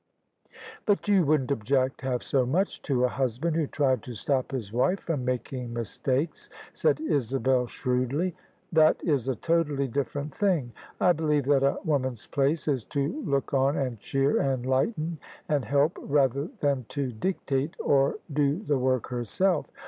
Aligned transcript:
"But 0.87 1.07
you 1.07 1.23
wouldn't 1.23 1.51
object 1.51 2.01
half 2.01 2.23
so 2.23 2.43
much 2.43 2.81
to 2.81 3.03
a 3.03 3.07
husband 3.07 3.55
who 3.55 3.67
tried 3.67 4.01
to 4.01 4.15
stop 4.15 4.51
his 4.51 4.73
wife 4.73 5.01
from 5.01 5.23
making 5.23 5.71
mistakes," 5.73 6.49
said 6.73 6.99
Isabel 6.99 7.67
shrewdly. 7.67 8.35
"That 8.71 8.99
is 9.03 9.27
a 9.27 9.35
totally 9.35 9.87
different 9.87 10.33
thing. 10.33 10.71
I 10.99 11.13
believe 11.13 11.45
that 11.45 11.61
a 11.61 11.77
woman's 11.85 12.25
place 12.25 12.67
is 12.67 12.83
to 12.85 13.21
look 13.21 13.53
on 13.53 13.77
and 13.77 13.99
cheer 13.99 14.39
and 14.41 14.65
lighten 14.65 15.19
and 15.47 15.65
help 15.65 15.95
rather 16.01 16.49
than 16.61 16.85
to 16.89 17.11
dictate 17.11 17.75
or 17.79 18.17
do 18.33 18.63
the 18.63 18.79
work 18.79 19.09
herself. 19.09 19.67